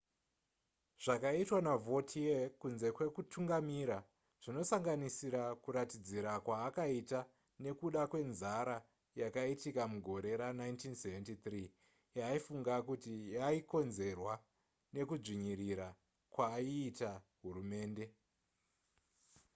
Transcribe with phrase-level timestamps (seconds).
[1.03, 3.97] zvakaitwa navautier kunze kwekutungamira
[4.43, 7.19] zvinosanganisira kuratidzira kwaakaita
[7.63, 8.77] nekuda kwenzara
[9.21, 11.37] yakaitika mugore ra1973
[12.17, 14.33] yaaifunga kuti yaikonzerwwa
[14.95, 15.87] nekudzvinyirira
[16.33, 17.11] kwaiita
[17.41, 18.05] hurumende